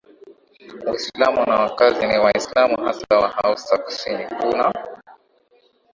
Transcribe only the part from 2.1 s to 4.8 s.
Waislamu hasa Wahausa Kusini kuna